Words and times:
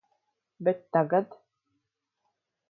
Bet 0.63 0.81
tagad... 0.91 1.27